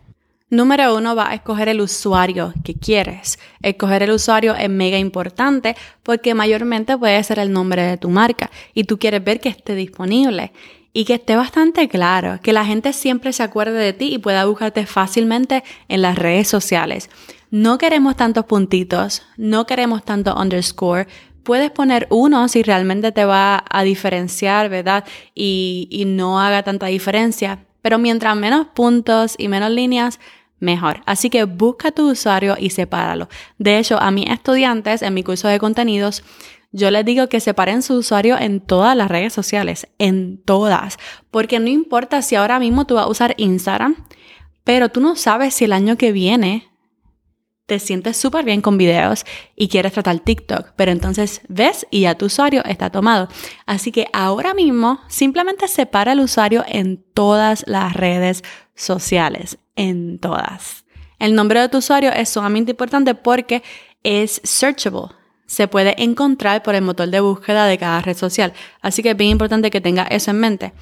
Número 0.51 0.97
uno, 0.97 1.15
va 1.15 1.31
a 1.31 1.35
escoger 1.35 1.69
el 1.69 1.81
usuario 1.81 2.53
que 2.65 2.75
quieres. 2.75 3.39
Escoger 3.63 4.03
el 4.03 4.11
usuario 4.11 4.57
es 4.57 4.69
mega 4.69 4.99
importante 4.99 5.77
porque 6.03 6.35
mayormente 6.35 6.99
puede 6.99 7.23
ser 7.23 7.39
el 7.39 7.53
nombre 7.53 7.83
de 7.83 7.97
tu 7.97 8.11
marca 8.11 8.51
y 8.75 8.83
tú 8.83 8.99
quieres 8.99 9.23
ver 9.23 9.39
que 9.39 9.49
esté 9.49 9.77
disponible 9.77 10.53
y 10.93 11.05
que 11.05 11.15
esté 11.15 11.37
bastante 11.37 11.89
claro, 11.89 12.41
que 12.43 12.53
la 12.53 12.65
gente 12.65 12.93
siempre 12.93 13.33
se 13.33 13.45
acuerde 13.45 13.79
de 13.79 13.93
ti 13.93 14.13
y 14.13 14.19
pueda 14.19 14.45
buscarte 14.45 14.87
fácilmente 14.87 15.63
en 15.87 16.03
las 16.03 16.19
redes 16.19 16.49
sociales. 16.49 17.11
No 17.53 17.79
queremos 17.79 18.17
tantos 18.17 18.45
puntitos, 18.47 19.23
no 19.37 19.67
queremos 19.67 20.05
tanto 20.05 20.35
underscore. 20.35 21.07
Puedes 21.45 21.71
poner 21.71 22.09
uno 22.11 22.49
si 22.49 22.65
realmente 22.65 23.13
te 23.13 23.25
va 23.25 23.65
a 23.71 23.83
diferenciar, 23.85 24.69
¿verdad? 24.69 25.05
Y, 25.33 25.87
y 25.93 26.07
no 26.07 26.41
haga 26.41 26.65
tanta 26.65 26.87
diferencia. 26.87 27.67
Pero 27.83 27.99
mientras 27.99 28.37
menos 28.37 28.67
puntos 28.75 29.37
y 29.39 29.49
menos 29.49 29.71
líneas, 29.71 30.21
mejor. 30.61 31.01
Así 31.07 31.31
que 31.31 31.45
busca 31.45 31.91
tu 31.91 32.11
usuario 32.11 32.57
y 32.59 32.71
sepáralo. 32.71 33.29
De 33.59 33.79
hecho, 33.79 34.01
a 34.01 34.11
mis 34.11 34.31
estudiantes 34.31 35.03
en 35.03 35.15
mi 35.15 35.25
curso 35.25 35.49
de 35.49 35.59
contenidos, 35.59 36.23
yo 36.73 36.91
les 36.93 37.05
digo 37.05 37.29
que 37.29 37.41
separen 37.41 37.83
su 37.83 37.95
usuario 37.95 38.39
en 38.39 38.61
todas 38.61 38.97
las 38.97 39.09
redes 39.09 39.33
sociales, 39.33 39.89
en 39.99 40.41
todas, 40.45 40.99
porque 41.31 41.59
no 41.59 41.69
importa 41.69 42.23
si 42.23 42.37
ahora 42.37 42.61
mismo 42.61 42.87
tú 42.87 42.95
vas 42.95 43.07
a 43.07 43.09
usar 43.09 43.35
Instagram, 43.39 43.97
pero 44.63 44.89
tú 44.89 45.01
no 45.01 45.17
sabes 45.17 45.55
si 45.55 45.65
el 45.65 45.73
año 45.73 45.97
que 45.97 46.13
viene 46.13 46.70
te 47.71 47.79
sientes 47.79 48.17
súper 48.17 48.45
bien 48.45 48.63
con 48.63 48.77
videos 48.77 49.25
y 49.55 49.69
quieres 49.69 49.93
tratar 49.93 50.19
TikTok, 50.19 50.73
pero 50.75 50.91
entonces 50.91 51.41
ves 51.47 51.87
y 51.93 52.01
ya 52.01 52.17
tu 52.17 52.27
usuario 52.27 52.65
está 52.65 52.91
tomado. 52.91 53.29
Así 53.65 53.93
que 53.93 54.09
ahora 54.13 54.55
mismo 54.55 54.99
simplemente 55.07 55.69
separa 55.69 56.11
el 56.11 56.19
usuario 56.19 56.65
en 56.67 57.01
todas 57.15 57.63
las 57.69 57.93
redes 57.93 58.43
sociales 58.75 59.59
en 59.77 60.19
todas. 60.19 60.85
El 61.21 61.37
nombre 61.37 61.61
de 61.61 61.69
tu 61.69 61.79
usuario 61.79 62.11
es 62.11 62.29
sumamente 62.29 62.73
importante 62.73 63.15
porque 63.15 63.63
es 64.03 64.41
searchable. 64.43 65.15
Se 65.47 65.69
puede 65.69 65.95
encontrar 66.03 66.65
por 66.65 66.75
el 66.75 66.83
motor 66.83 67.09
de 67.09 67.21
búsqueda 67.21 67.67
de 67.67 67.79
cada 67.79 68.01
red 68.01 68.17
social. 68.17 68.53
Así 68.83 69.01
que 69.01 69.11
es 69.11 69.17
bien 69.17 69.31
importante 69.31 69.71
que 69.71 69.81
tengas 69.81 70.09
eso 70.11 70.33
en 70.33 70.41
mente. 70.41 70.73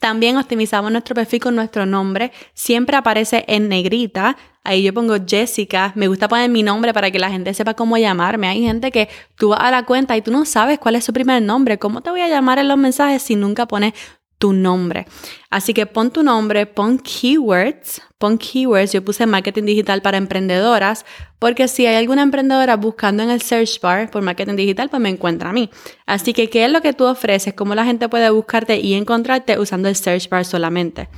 También 0.00 0.38
optimizamos 0.38 0.90
nuestro 0.90 1.14
perfil 1.14 1.40
con 1.40 1.54
nuestro 1.54 1.84
nombre. 1.84 2.32
Siempre 2.54 2.96
aparece 2.96 3.44
en 3.46 3.68
negrita. 3.68 4.36
Ahí 4.64 4.82
yo 4.82 4.94
pongo 4.94 5.14
Jessica. 5.26 5.92
Me 5.94 6.08
gusta 6.08 6.26
poner 6.26 6.48
mi 6.48 6.62
nombre 6.62 6.94
para 6.94 7.10
que 7.10 7.18
la 7.18 7.30
gente 7.30 7.52
sepa 7.52 7.74
cómo 7.74 7.98
llamarme. 7.98 8.48
Hay 8.48 8.62
gente 8.62 8.90
que 8.90 9.10
tú 9.36 9.50
vas 9.50 9.60
a 9.60 9.70
la 9.70 9.84
cuenta 9.84 10.16
y 10.16 10.22
tú 10.22 10.32
no 10.32 10.46
sabes 10.46 10.78
cuál 10.78 10.96
es 10.96 11.04
su 11.04 11.12
primer 11.12 11.42
nombre. 11.42 11.78
¿Cómo 11.78 12.00
te 12.00 12.10
voy 12.10 12.22
a 12.22 12.28
llamar 12.28 12.58
en 12.58 12.68
los 12.68 12.78
mensajes 12.78 13.22
si 13.22 13.36
nunca 13.36 13.66
pones 13.66 13.92
tu 14.40 14.54
nombre. 14.54 15.06
Así 15.50 15.74
que 15.74 15.84
pon 15.84 16.10
tu 16.10 16.22
nombre, 16.22 16.64
pon 16.64 16.98
keywords, 16.98 18.00
pon 18.16 18.38
keywords. 18.38 18.92
Yo 18.92 19.04
puse 19.04 19.26
marketing 19.26 19.64
digital 19.64 20.00
para 20.00 20.16
emprendedoras, 20.16 21.04
porque 21.38 21.68
si 21.68 21.86
hay 21.86 21.96
alguna 21.96 22.22
emprendedora 22.22 22.76
buscando 22.76 23.22
en 23.22 23.28
el 23.28 23.42
search 23.42 23.80
bar 23.82 24.10
por 24.10 24.22
marketing 24.22 24.56
digital, 24.56 24.88
pues 24.88 25.02
me 25.02 25.10
encuentra 25.10 25.50
a 25.50 25.52
mí. 25.52 25.68
Así 26.06 26.32
que, 26.32 26.48
¿qué 26.48 26.64
es 26.64 26.70
lo 26.70 26.80
que 26.80 26.94
tú 26.94 27.04
ofreces? 27.04 27.52
¿Cómo 27.52 27.74
la 27.74 27.84
gente 27.84 28.08
puede 28.08 28.30
buscarte 28.30 28.80
y 28.80 28.94
encontrarte 28.94 29.58
usando 29.58 29.90
el 29.90 29.94
search 29.94 30.30
bar 30.30 30.46
solamente? 30.46 31.10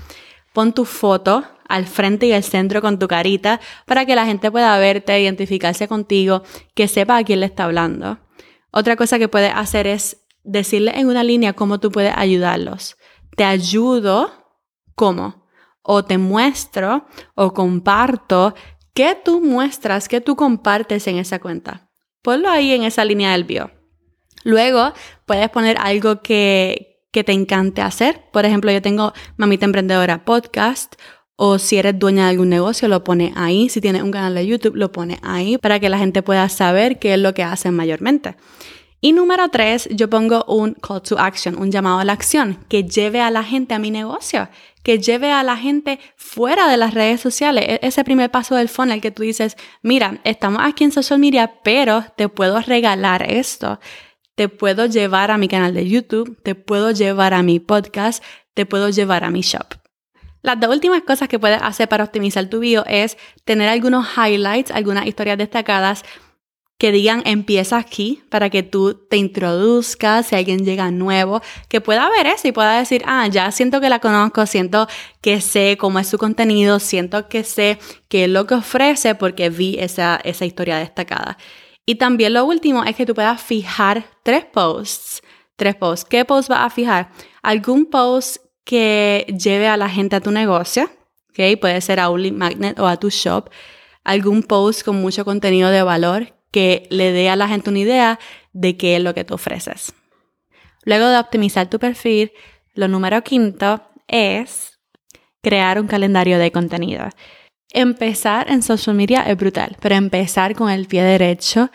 Pon 0.52 0.72
tu 0.72 0.84
foto 0.84 1.44
al 1.68 1.86
frente 1.86 2.26
y 2.26 2.32
al 2.32 2.42
centro 2.42 2.82
con 2.82 2.98
tu 2.98 3.06
carita 3.06 3.60
para 3.86 4.04
que 4.04 4.16
la 4.16 4.26
gente 4.26 4.50
pueda 4.50 4.76
verte, 4.78 5.18
identificarse 5.18 5.86
contigo, 5.86 6.42
que 6.74 6.88
sepa 6.88 7.18
a 7.18 7.22
quién 7.22 7.38
le 7.38 7.46
está 7.46 7.64
hablando. 7.64 8.18
Otra 8.72 8.96
cosa 8.96 9.20
que 9.20 9.28
puedes 9.28 9.52
hacer 9.54 9.86
es 9.86 10.16
decirle 10.42 10.92
en 10.96 11.06
una 11.06 11.22
línea 11.22 11.52
cómo 11.52 11.78
tú 11.78 11.92
puedes 11.92 12.12
ayudarlos. 12.16 12.96
Te 13.36 13.44
ayudo, 13.44 14.30
¿cómo? 14.94 15.46
O 15.82 16.04
te 16.04 16.18
muestro 16.18 17.06
o 17.34 17.52
comparto 17.52 18.54
qué 18.94 19.16
tú 19.22 19.40
muestras, 19.40 20.08
qué 20.08 20.20
tú 20.20 20.36
compartes 20.36 21.06
en 21.06 21.16
esa 21.18 21.38
cuenta. 21.38 21.90
Ponlo 22.22 22.48
ahí 22.48 22.72
en 22.72 22.84
esa 22.84 23.04
línea 23.04 23.32
del 23.32 23.44
bio. 23.44 23.70
Luego 24.44 24.92
puedes 25.26 25.48
poner 25.50 25.76
algo 25.78 26.22
que, 26.22 27.06
que 27.10 27.24
te 27.24 27.32
encante 27.32 27.82
hacer. 27.82 28.30
Por 28.32 28.44
ejemplo, 28.44 28.70
yo 28.70 28.82
tengo 28.82 29.12
Mamita 29.36 29.64
Emprendedora 29.64 30.24
Podcast 30.24 30.94
o 31.36 31.58
si 31.58 31.76
eres 31.76 31.98
dueña 31.98 32.24
de 32.24 32.30
algún 32.30 32.50
negocio, 32.50 32.88
lo 32.88 33.02
pone 33.02 33.32
ahí. 33.34 33.68
Si 33.68 33.80
tienes 33.80 34.02
un 34.02 34.12
canal 34.12 34.34
de 34.34 34.46
YouTube, 34.46 34.76
lo 34.76 34.92
pone 34.92 35.18
ahí 35.22 35.58
para 35.58 35.80
que 35.80 35.88
la 35.88 35.98
gente 35.98 36.22
pueda 36.22 36.48
saber 36.48 36.98
qué 36.98 37.14
es 37.14 37.18
lo 37.18 37.34
que 37.34 37.42
hacen 37.42 37.74
mayormente. 37.74 38.36
Y 39.04 39.12
número 39.12 39.48
tres, 39.48 39.88
yo 39.90 40.08
pongo 40.08 40.44
un 40.44 40.74
call 40.74 41.02
to 41.02 41.18
action, 41.18 41.58
un 41.58 41.72
llamado 41.72 41.98
a 41.98 42.04
la 42.04 42.12
acción 42.12 42.64
que 42.68 42.84
lleve 42.84 43.20
a 43.20 43.32
la 43.32 43.42
gente 43.42 43.74
a 43.74 43.80
mi 43.80 43.90
negocio, 43.90 44.48
que 44.84 45.00
lleve 45.00 45.32
a 45.32 45.42
la 45.42 45.56
gente 45.56 45.98
fuera 46.14 46.68
de 46.68 46.76
las 46.76 46.94
redes 46.94 47.20
sociales. 47.20 47.64
E-, 47.66 47.80
ese 47.82 48.04
primer 48.04 48.30
paso 48.30 48.54
del 48.54 48.68
funnel 48.68 49.00
que 49.00 49.10
tú 49.10 49.24
dices, 49.24 49.56
mira, 49.82 50.20
estamos 50.22 50.62
aquí 50.64 50.84
en 50.84 50.92
social 50.92 51.18
media, 51.18 51.52
pero 51.64 52.04
te 52.16 52.28
puedo 52.28 52.60
regalar 52.60 53.28
esto. 53.28 53.80
Te 54.36 54.48
puedo 54.48 54.86
llevar 54.86 55.32
a 55.32 55.36
mi 55.36 55.48
canal 55.48 55.74
de 55.74 55.88
YouTube, 55.88 56.40
te 56.44 56.54
puedo 56.54 56.92
llevar 56.92 57.34
a 57.34 57.42
mi 57.42 57.58
podcast, 57.58 58.22
te 58.54 58.66
puedo 58.66 58.88
llevar 58.88 59.24
a 59.24 59.30
mi 59.30 59.40
shop. 59.40 59.74
Las 60.42 60.60
dos 60.60 60.70
últimas 60.70 61.02
cosas 61.02 61.28
que 61.28 61.40
puedes 61.40 61.60
hacer 61.60 61.88
para 61.88 62.04
optimizar 62.04 62.46
tu 62.46 62.60
bio 62.60 62.84
es 62.86 63.18
tener 63.44 63.68
algunos 63.68 64.06
highlights, 64.16 64.70
algunas 64.70 65.06
historias 65.06 65.38
destacadas 65.38 66.04
que 66.82 66.90
digan 66.90 67.22
empieza 67.26 67.76
aquí 67.76 68.24
para 68.28 68.50
que 68.50 68.64
tú 68.64 68.94
te 68.94 69.16
introduzcas, 69.16 70.26
si 70.26 70.34
alguien 70.34 70.64
llega 70.64 70.90
nuevo, 70.90 71.40
que 71.68 71.80
pueda 71.80 72.10
ver 72.10 72.26
eso 72.26 72.48
y 72.48 72.50
pueda 72.50 72.76
decir, 72.76 73.04
ah, 73.06 73.28
ya 73.28 73.52
siento 73.52 73.80
que 73.80 73.88
la 73.88 74.00
conozco, 74.00 74.46
siento 74.46 74.88
que 75.20 75.40
sé 75.40 75.76
cómo 75.78 76.00
es 76.00 76.08
su 76.08 76.18
contenido, 76.18 76.80
siento 76.80 77.28
que 77.28 77.44
sé 77.44 77.78
qué 78.08 78.24
es 78.24 78.30
lo 78.30 78.48
que 78.48 78.56
ofrece 78.56 79.14
porque 79.14 79.48
vi 79.48 79.76
esa, 79.78 80.20
esa 80.24 80.44
historia 80.44 80.78
destacada. 80.78 81.38
Y 81.86 81.94
también 81.94 82.32
lo 82.32 82.44
último 82.44 82.82
es 82.82 82.96
que 82.96 83.06
tú 83.06 83.14
puedas 83.14 83.40
fijar 83.40 84.04
tres 84.24 84.44
posts. 84.44 85.22
Tres 85.54 85.76
posts. 85.76 86.04
¿Qué 86.04 86.24
post 86.24 86.48
vas 86.48 86.66
a 86.66 86.70
fijar? 86.70 87.12
Algún 87.44 87.86
post 87.86 88.38
que 88.64 89.24
lleve 89.38 89.68
a 89.68 89.76
la 89.76 89.88
gente 89.88 90.16
a 90.16 90.20
tu 90.20 90.32
negocio, 90.32 90.90
¿ok? 91.30 91.60
Puede 91.60 91.80
ser 91.80 92.00
a 92.00 92.08
un 92.08 92.36
magnet 92.36 92.76
o 92.80 92.88
a 92.88 92.96
tu 92.96 93.08
shop. 93.08 93.50
Algún 94.02 94.42
post 94.42 94.82
con 94.84 94.96
mucho 94.96 95.24
contenido 95.24 95.70
de 95.70 95.84
valor 95.84 96.41
que 96.52 96.86
le 96.90 97.10
dé 97.10 97.28
a 97.28 97.36
la 97.36 97.48
gente 97.48 97.70
una 97.70 97.80
idea 97.80 98.20
de 98.52 98.76
qué 98.76 98.96
es 98.96 99.02
lo 99.02 99.14
que 99.14 99.24
tú 99.24 99.34
ofreces. 99.34 99.94
Luego 100.84 101.08
de 101.08 101.18
optimizar 101.18 101.68
tu 101.68 101.80
perfil, 101.80 102.32
lo 102.74 102.86
número 102.86 103.22
quinto 103.22 103.82
es 104.06 104.78
crear 105.42 105.80
un 105.80 105.88
calendario 105.88 106.38
de 106.38 106.52
contenido. 106.52 107.08
Empezar 107.72 108.50
en 108.50 108.62
social 108.62 108.94
media 108.94 109.22
es 109.22 109.36
brutal, 109.36 109.76
pero 109.80 109.94
empezar 109.94 110.54
con 110.54 110.70
el 110.70 110.86
pie 110.86 111.02
derecho, 111.02 111.70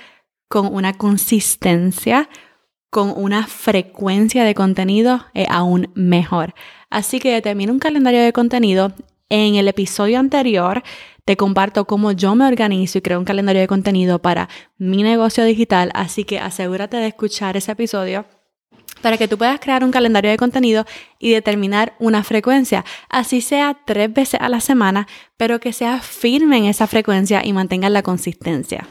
con 0.47 0.73
una 0.73 0.93
consistencia, 0.93 2.29
con 2.89 3.13
una 3.15 3.47
frecuencia 3.47 4.43
de 4.43 4.55
contenido 4.55 5.25
es 5.33 5.47
aún 5.49 5.91
mejor. 5.95 6.53
Así 6.89 7.19
que 7.19 7.33
determina 7.33 7.71
un 7.71 7.79
calendario 7.79 8.21
de 8.21 8.33
contenido. 8.33 8.93
En 9.29 9.55
el 9.55 9.67
episodio 9.67 10.19
anterior 10.19 10.83
te 11.27 11.35
comparto 11.35 11.83
cómo 11.83 12.13
yo 12.13 12.35
me 12.35 12.47
organizo 12.47 12.99
y 12.99 13.01
creo 13.01 13.19
un 13.19 13.25
calendario 13.25 13.61
de 13.61 13.67
contenido 13.67 14.19
para 14.19 14.47
mi 14.77 15.03
negocio 15.03 15.43
digital, 15.43 15.91
así 15.93 16.23
que 16.23 16.39
asegúrate 16.39 16.95
de 16.95 17.07
escuchar 17.07 17.57
ese 17.57 17.73
episodio 17.73 18.25
para 19.01 19.17
que 19.17 19.27
tú 19.27 19.37
puedas 19.37 19.59
crear 19.59 19.83
un 19.83 19.91
calendario 19.91 20.31
de 20.31 20.37
contenido 20.37 20.85
y 21.19 21.31
determinar 21.31 21.95
una 21.99 22.23
frecuencia, 22.23 22.85
así 23.09 23.41
sea 23.41 23.77
tres 23.85 24.13
veces 24.13 24.39
a 24.39 24.47
la 24.47 24.61
semana, 24.61 25.05
pero 25.35 25.59
que 25.59 25.73
sea 25.73 25.99
firme 25.99 26.59
en 26.59 26.65
esa 26.65 26.87
frecuencia 26.87 27.45
y 27.45 27.51
mantenga 27.51 27.89
la 27.89 28.03
consistencia. 28.03 28.87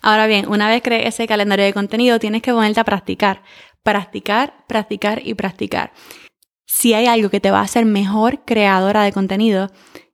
Ahora 0.00 0.26
bien, 0.26 0.48
una 0.48 0.70
vez 0.70 0.80
crees 0.82 1.14
ese 1.14 1.26
calendario 1.26 1.66
de 1.66 1.74
contenido, 1.74 2.18
tienes 2.18 2.40
que 2.40 2.54
ponerte 2.54 2.80
a 2.80 2.84
practicar, 2.84 3.42
practicar, 3.82 4.64
practicar 4.66 5.20
y 5.22 5.34
practicar 5.34 5.92
si 6.68 6.92
hay 6.92 7.06
algo 7.06 7.30
que 7.30 7.40
te 7.40 7.50
va 7.50 7.60
a 7.60 7.62
hacer 7.62 7.86
mejor 7.86 8.44
creadora 8.44 9.02
de 9.02 9.12
contenido, 9.12 9.70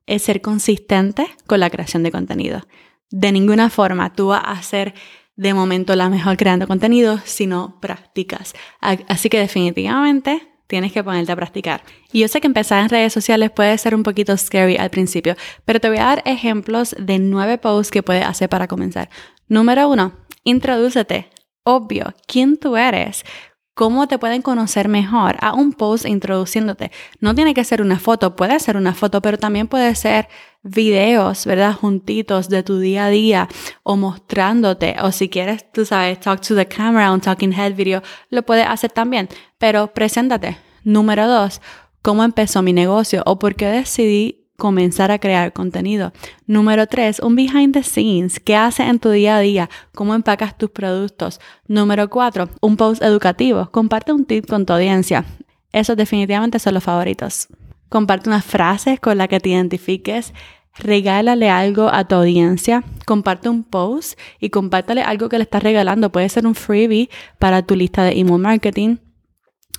es 0.07 0.23
ser 0.23 0.41
consistente 0.41 1.27
con 1.47 1.59
la 1.59 1.69
creación 1.69 2.03
de 2.03 2.11
contenido. 2.11 2.61
De 3.09 3.31
ninguna 3.31 3.69
forma 3.69 4.13
tú 4.13 4.27
vas 4.27 4.43
a 4.45 4.61
ser 4.61 4.93
de 5.35 5.53
momento 5.53 5.95
la 5.95 6.09
mejor 6.09 6.37
creando 6.37 6.67
contenido 6.67 7.19
si 7.25 7.47
no 7.47 7.79
practicas. 7.81 8.53
Así 8.79 9.29
que 9.29 9.39
definitivamente 9.39 10.47
tienes 10.67 10.91
que 10.91 11.03
ponerte 11.03 11.31
a 11.31 11.35
practicar. 11.35 11.83
Y 12.11 12.21
yo 12.21 12.27
sé 12.27 12.41
que 12.41 12.47
empezar 12.47 12.81
en 12.81 12.89
redes 12.89 13.13
sociales 13.13 13.51
puede 13.51 13.77
ser 13.77 13.93
un 13.95 14.03
poquito 14.03 14.35
scary 14.37 14.77
al 14.77 14.89
principio, 14.89 15.35
pero 15.63 15.79
te 15.79 15.89
voy 15.89 15.97
a 15.97 16.05
dar 16.05 16.23
ejemplos 16.25 16.95
de 16.97 17.19
nueve 17.19 17.57
posts 17.57 17.91
que 17.91 18.03
puedes 18.03 18.25
hacer 18.25 18.49
para 18.49 18.67
comenzar. 18.67 19.09
Número 19.47 19.87
uno, 19.89 20.13
introdúcete. 20.43 21.29
Obvio, 21.63 22.13
quién 22.27 22.57
tú 22.57 22.77
eres, 22.77 23.25
cómo 23.75 24.07
te 24.07 24.17
pueden 24.17 24.41
conocer 24.41 24.87
mejor 24.87 25.35
a 25.41 25.53
un 25.53 25.73
post 25.73 26.05
introduciéndote. 26.05 26.91
No 27.19 27.35
tiene 27.35 27.53
que 27.53 27.63
ser 27.63 27.81
una 27.81 27.99
foto, 27.99 28.35
puede 28.35 28.59
ser 28.59 28.77
una 28.77 28.95
foto, 28.95 29.21
pero 29.21 29.37
también 29.37 29.67
puede 29.67 29.93
ser 29.95 30.29
videos, 30.63 31.45
¿verdad? 31.45 31.73
Juntitos 31.73 32.49
de 32.49 32.63
tu 32.63 32.79
día 32.79 33.05
a 33.05 33.09
día 33.09 33.47
o 33.83 33.97
mostrándote. 33.97 34.95
O 35.01 35.11
si 35.11 35.29
quieres, 35.29 35.71
tú 35.71 35.85
sabes, 35.85 36.19
talk 36.21 36.41
to 36.41 36.55
the 36.55 36.65
camera, 36.65 37.11
un 37.11 37.21
talking 37.21 37.53
head 37.53 37.75
video, 37.75 38.01
lo 38.29 38.43
puedes 38.43 38.65
hacer 38.65 38.91
también. 38.91 39.29
Pero 39.59 39.93
preséntate. 39.93 40.57
Número 40.85 41.27
dos, 41.27 41.61
¿cómo 42.01 42.23
empezó 42.23 42.61
mi 42.61 42.71
negocio 42.71 43.23
o 43.25 43.39
por 43.39 43.55
qué 43.55 43.67
decidí 43.67 44.44
comenzar 44.57 45.11
a 45.11 45.19
crear 45.19 45.53
contenido. 45.53 46.13
Número 46.47 46.87
tres, 46.87 47.19
un 47.19 47.35
behind 47.35 47.73
the 47.73 47.83
scenes. 47.83 48.39
¿Qué 48.39 48.55
haces 48.55 48.87
en 48.87 48.99
tu 48.99 49.09
día 49.09 49.37
a 49.37 49.39
día? 49.39 49.69
¿Cómo 49.93 50.15
empacas 50.15 50.57
tus 50.57 50.69
productos? 50.69 51.39
Número 51.67 52.09
cuatro, 52.09 52.49
un 52.61 52.77
post 52.77 53.01
educativo. 53.01 53.69
Comparte 53.71 54.13
un 54.13 54.25
tip 54.25 54.47
con 54.47 54.65
tu 54.65 54.73
audiencia. 54.73 55.25
Esos 55.71 55.97
definitivamente 55.97 56.59
son 56.59 56.73
los 56.73 56.83
favoritos. 56.83 57.47
Comparte 57.89 58.29
unas 58.29 58.45
frases 58.45 58.99
con 58.99 59.17
las 59.17 59.27
que 59.27 59.39
te 59.39 59.49
identifiques. 59.49 60.33
Regálale 60.77 61.49
algo 61.49 61.89
a 61.89 62.05
tu 62.07 62.15
audiencia. 62.15 62.83
Comparte 63.05 63.49
un 63.49 63.63
post 63.63 64.19
y 64.39 64.49
compártale 64.49 65.01
algo 65.01 65.29
que 65.29 65.37
le 65.37 65.43
estás 65.43 65.63
regalando. 65.63 66.11
Puede 66.11 66.29
ser 66.29 66.47
un 66.47 66.55
freebie 66.55 67.09
para 67.39 67.61
tu 67.61 67.75
lista 67.75 68.03
de 68.03 68.19
email 68.19 68.39
marketing 68.39 68.97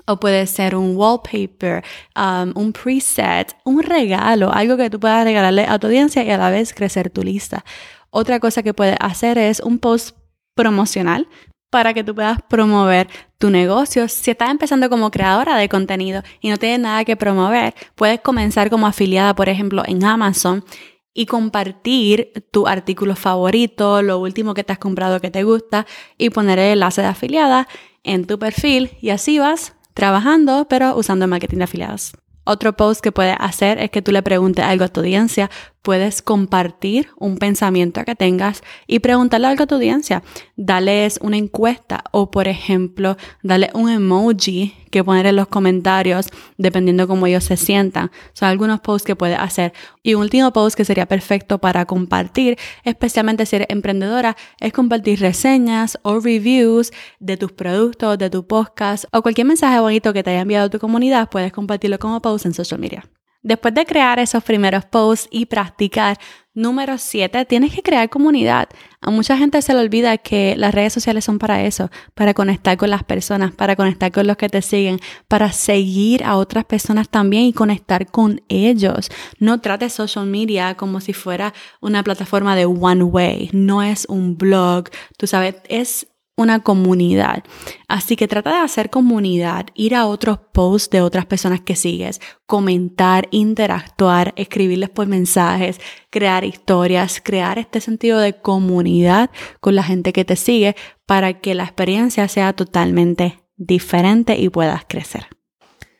o 0.06 0.18
puede 0.18 0.46
ser 0.46 0.76
un 0.76 0.96
wallpaper, 0.96 1.84
um, 2.16 2.52
un 2.54 2.72
preset, 2.72 3.56
un 3.64 3.82
regalo, 3.82 4.52
algo 4.52 4.76
que 4.76 4.90
tú 4.90 5.00
puedas 5.00 5.24
regalarle 5.24 5.66
a 5.66 5.78
tu 5.78 5.88
audiencia 5.88 6.22
y 6.24 6.30
a 6.30 6.38
la 6.38 6.50
vez 6.50 6.72
crecer 6.72 7.10
tu 7.10 7.22
lista. 7.22 7.64
Otra 8.10 8.40
cosa 8.40 8.62
que 8.62 8.72
puedes 8.72 8.96
hacer 9.00 9.36
es 9.36 9.60
un 9.60 9.78
post 9.78 10.16
promocional 10.54 11.28
para 11.70 11.92
que 11.92 12.04
tú 12.04 12.14
puedas 12.14 12.40
promover 12.48 13.08
tu 13.38 13.50
negocio. 13.50 14.08
Si 14.08 14.30
estás 14.30 14.50
empezando 14.50 14.88
como 14.88 15.10
creadora 15.10 15.56
de 15.56 15.68
contenido 15.68 16.22
y 16.40 16.48
no 16.48 16.56
tienes 16.56 16.80
nada 16.80 17.04
que 17.04 17.16
promover, 17.16 17.74
puedes 17.94 18.20
comenzar 18.20 18.70
como 18.70 18.86
afiliada, 18.86 19.34
por 19.34 19.48
ejemplo, 19.48 19.82
en 19.86 20.04
Amazon 20.04 20.64
y 21.12 21.26
compartir 21.26 22.32
tu 22.50 22.66
artículo 22.66 23.16
favorito, 23.16 24.02
lo 24.02 24.18
último 24.18 24.54
que 24.54 24.64
te 24.64 24.72
has 24.72 24.78
comprado 24.78 25.20
que 25.20 25.30
te 25.30 25.44
gusta 25.44 25.86
y 26.16 26.30
poner 26.30 26.58
el 26.58 26.72
enlace 26.74 27.02
de 27.02 27.08
afiliada 27.08 27.68
en 28.04 28.26
tu 28.26 28.38
perfil 28.38 28.90
y 29.00 29.10
así 29.10 29.38
vas 29.38 29.75
trabajando, 29.96 30.66
pero 30.68 30.94
usando 30.94 31.26
marketing 31.26 31.56
de 31.56 31.64
afiliados. 31.64 32.12
Otro 32.44 32.76
post 32.76 33.00
que 33.00 33.10
puedes 33.10 33.34
hacer 33.40 33.78
es 33.78 33.90
que 33.90 34.02
tú 34.02 34.12
le 34.12 34.22
preguntes 34.22 34.64
algo 34.64 34.84
a 34.84 34.88
tu 34.88 35.00
audiencia. 35.00 35.50
Puedes 35.86 36.20
compartir 36.20 37.10
un 37.16 37.38
pensamiento 37.38 38.04
que 38.04 38.16
tengas 38.16 38.64
y 38.88 38.98
preguntarle 38.98 39.46
algo 39.46 39.62
a 39.62 39.66
tu 39.68 39.76
audiencia. 39.76 40.24
Dales 40.56 41.20
una 41.22 41.36
encuesta 41.36 42.02
o, 42.10 42.32
por 42.32 42.48
ejemplo, 42.48 43.16
dale 43.44 43.70
un 43.72 43.88
emoji 43.88 44.74
que 44.90 45.04
poner 45.04 45.26
en 45.26 45.36
los 45.36 45.46
comentarios 45.46 46.28
dependiendo 46.58 47.06
cómo 47.06 47.28
ellos 47.28 47.44
se 47.44 47.56
sientan. 47.56 48.10
Son 48.32 48.48
algunos 48.48 48.80
posts 48.80 49.06
que 49.06 49.14
puedes 49.14 49.38
hacer. 49.38 49.74
Y 50.02 50.14
un 50.14 50.22
último 50.22 50.52
post 50.52 50.76
que 50.76 50.84
sería 50.84 51.06
perfecto 51.06 51.58
para 51.58 51.84
compartir, 51.86 52.58
especialmente 52.82 53.46
si 53.46 53.54
eres 53.54 53.68
emprendedora, 53.70 54.36
es 54.58 54.72
compartir 54.72 55.20
reseñas 55.20 56.00
o 56.02 56.18
reviews 56.18 56.92
de 57.20 57.36
tus 57.36 57.52
productos, 57.52 58.18
de 58.18 58.28
tu 58.28 58.44
podcast 58.44 59.04
o 59.12 59.22
cualquier 59.22 59.46
mensaje 59.46 59.78
bonito 59.78 60.12
que 60.12 60.24
te 60.24 60.30
haya 60.30 60.40
enviado 60.40 60.68
tu 60.68 60.80
comunidad, 60.80 61.30
puedes 61.30 61.52
compartirlo 61.52 62.00
como 62.00 62.20
post 62.20 62.44
en 62.44 62.54
social 62.54 62.80
media. 62.80 63.04
Después 63.46 63.74
de 63.74 63.86
crear 63.86 64.18
esos 64.18 64.42
primeros 64.42 64.84
posts 64.86 65.28
y 65.30 65.46
practicar, 65.46 66.18
número 66.52 66.98
7, 66.98 67.44
tienes 67.44 67.72
que 67.72 67.80
crear 67.80 68.10
comunidad. 68.10 68.68
A 69.00 69.10
mucha 69.12 69.38
gente 69.38 69.62
se 69.62 69.72
le 69.72 69.78
olvida 69.78 70.18
que 70.18 70.56
las 70.56 70.74
redes 70.74 70.92
sociales 70.92 71.24
son 71.24 71.38
para 71.38 71.62
eso, 71.62 71.88
para 72.14 72.34
conectar 72.34 72.76
con 72.76 72.90
las 72.90 73.04
personas, 73.04 73.52
para 73.52 73.76
conectar 73.76 74.10
con 74.10 74.26
los 74.26 74.36
que 74.36 74.48
te 74.48 74.62
siguen, 74.62 74.98
para 75.28 75.52
seguir 75.52 76.24
a 76.24 76.38
otras 76.38 76.64
personas 76.64 77.08
también 77.08 77.44
y 77.44 77.52
conectar 77.52 78.10
con 78.10 78.42
ellos. 78.48 79.10
No 79.38 79.60
trates 79.60 79.92
social 79.92 80.26
media 80.26 80.74
como 80.74 81.00
si 81.00 81.12
fuera 81.12 81.54
una 81.80 82.02
plataforma 82.02 82.56
de 82.56 82.66
one 82.66 83.04
way, 83.04 83.50
no 83.52 83.80
es 83.80 84.06
un 84.08 84.36
blog, 84.36 84.90
tú 85.16 85.28
sabes, 85.28 85.54
es 85.68 86.08
una 86.36 86.60
comunidad. 86.60 87.42
Así 87.88 88.14
que 88.14 88.28
trata 88.28 88.50
de 88.50 88.64
hacer 88.64 88.90
comunidad, 88.90 89.66
ir 89.74 89.94
a 89.94 90.06
otros 90.06 90.38
posts 90.52 90.90
de 90.90 91.00
otras 91.00 91.24
personas 91.24 91.62
que 91.62 91.76
sigues, 91.76 92.20
comentar, 92.46 93.26
interactuar, 93.30 94.34
escribirles 94.36 94.90
por 94.90 95.06
mensajes, 95.06 95.80
crear 96.10 96.44
historias, 96.44 97.20
crear 97.24 97.58
este 97.58 97.80
sentido 97.80 98.18
de 98.18 98.34
comunidad 98.34 99.30
con 99.60 99.74
la 99.74 99.82
gente 99.82 100.12
que 100.12 100.24
te 100.24 100.36
sigue 100.36 100.76
para 101.06 101.40
que 101.40 101.54
la 101.54 101.64
experiencia 101.64 102.28
sea 102.28 102.52
totalmente 102.52 103.42
diferente 103.56 104.38
y 104.38 104.50
puedas 104.50 104.84
crecer. 104.86 105.28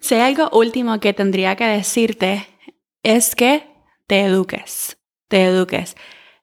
Si 0.01 0.15
hay 0.15 0.21
algo 0.21 0.51
último 0.57 1.01
que 1.01 1.15
tendría 1.15 1.57
que 1.57 1.65
decirte 1.65 2.47
es 3.03 3.35
que 3.35 3.67
te 4.07 4.21
eduques, 4.21 4.99
te 5.29 5.45
eduques. 5.45 5.97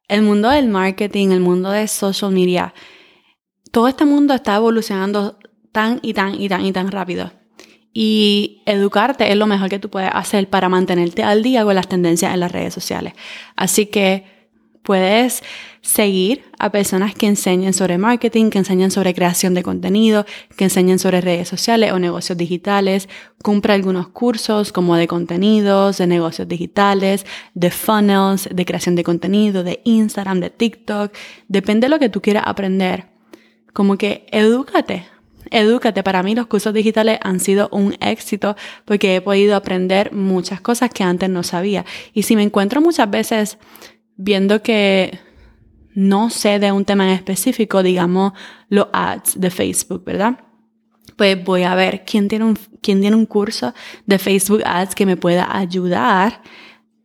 El 0.08 0.24
mundo 0.24 0.50
del 0.50 0.68
marketing, 0.68 1.30
el 1.30 1.40
mundo 1.40 1.70
de 1.70 1.88
social 1.88 2.32
media, 2.32 2.74
todo 3.74 3.88
este 3.88 4.06
mundo 4.06 4.36
está 4.36 4.56
evolucionando 4.56 5.39
tan 5.72 5.98
y 6.03 6.13
tan 6.13 6.39
y 6.39 6.48
tan 6.48 6.63
y 6.63 6.72
tan 6.72 6.92
rápido. 6.92 7.32
Y 7.92 8.62
educarte 8.68 9.32
es 9.32 9.36
lo 9.36 9.48
mejor 9.48 9.68
que 9.68 9.80
tú 9.80 9.89
puedes 9.89 10.12
hacer 10.13 10.48
para 10.48 10.70
mantenerte 10.70 11.24
al 11.24 11.42
día 11.42 11.63
con 11.63 11.74
las 11.74 11.88
tendencias 11.88 12.36
en 12.36 12.39
las 12.39 12.51
redes 12.51 12.72
sociales. 12.72 13.13
Así 13.56 13.88
que 13.88 14.25
puedes 14.84 15.42
seguir 15.82 16.44
a 16.60 16.72
personas 16.72 17.15
que 17.15 17.25
enseñen 17.25 17.74
sobre 17.74 17.98
marketing, 17.98 18.51
que 18.51 18.60
enseñen 18.60 18.92
sobre 18.92 19.15
creación 19.15 19.56
de 19.56 19.63
contenido, 19.63 20.27
que 20.56 20.65
enseñen 20.65 21.00
sobre 21.00 21.20
redes 21.20 21.48
sociales 21.48 21.94
o 21.94 22.00
negocios 22.00 22.38
digitales. 22.38 23.10
Compra 23.42 23.74
algunos 23.74 24.10
cursos 24.10 24.72
como 24.72 24.98
de 24.98 25.08
contenidos, 25.08 25.98
de 25.98 26.06
negocios 26.06 26.48
digitales, 26.48 27.25
de 27.56 27.72
funnels, 27.72 28.48
de 28.51 28.65
creación 28.65 28.94
de 28.94 29.03
contenido, 29.03 29.63
de 29.63 29.82
Instagram, 29.84 30.42
de 30.42 30.51
TikTok. 30.51 31.12
Depende 31.48 31.86
de 31.86 31.89
lo 31.89 31.98
que 31.98 32.10
tú 32.10 32.22
quieras 32.22 32.44
aprender 32.46 33.12
como 33.74 33.98
que 33.98 34.25
edúcate, 34.32 35.08
edúcate. 35.51 36.03
Para 36.03 36.24
mí 36.24 36.36
los 36.36 36.48
cursos 36.48 36.74
digitales 36.74 37.20
han 37.22 37.39
sido 37.39 37.70
un 37.72 37.96
éxito 38.00 38.56
porque 38.86 39.15
he 39.15 39.22
podido 39.22 39.56
aprender 39.56 40.13
muchas 40.13 40.62
cosas 40.62 40.89
que 40.92 41.03
antes 41.03 41.30
no 41.30 41.44
sabía. 41.44 41.86
Y 42.13 42.24
si 42.24 42.36
me 42.36 42.44
encuentro 42.44 42.82
muchas 42.82 43.10
veces 43.10 43.58
viendo 44.15 44.62
que 44.62 45.20
no 45.96 46.30
sé 46.30 46.60
de 46.60 46.72
un 46.72 46.86
tema 46.86 47.06
en 47.06 47.15
específico, 47.15 47.84
digamos 47.84 48.34
los 48.70 48.88
ads 48.94 49.39
de 49.39 49.50
Facebook, 49.51 50.03
¿verdad? 50.06 50.39
Pues 51.15 51.44
voy 51.44 51.63
a 51.63 51.75
ver 51.75 52.03
quién 52.06 52.27
tiene 52.27 52.46
un, 52.46 52.58
quién 52.82 53.01
tiene 53.01 53.15
un 53.15 53.25
curso 53.25 53.74
de 54.06 54.18
Facebook 54.18 54.63
Ads 54.65 54.96
que 54.96 55.06
me 55.06 55.18
pueda 55.18 55.56
ayudar 55.56 56.42